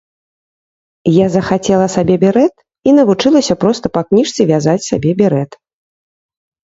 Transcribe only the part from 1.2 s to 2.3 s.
захацела сабе